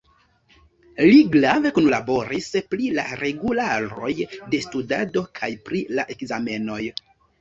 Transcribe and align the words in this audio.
Li 1.09 1.19
grave 1.35 1.71
kunlaboris 1.75 2.49
pri 2.71 2.87
la 2.99 3.05
regularoj 3.21 4.11
de 4.55 4.63
studado 4.69 5.25
kaj 5.41 5.51
pri 5.69 5.83
la 6.01 6.07
ekzamenoj. 6.17 6.81